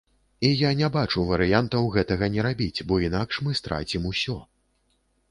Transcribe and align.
І 0.47 0.49
я 0.59 0.69
не 0.77 0.87
бачу 0.93 1.25
варыянтаў 1.31 1.89
гэтага 1.95 2.29
не 2.35 2.45
рабіць, 2.47 2.85
бо 2.91 2.97
інакш 3.09 3.39
мы 3.49 3.53
страцім 3.59 4.09
усё. 4.13 4.35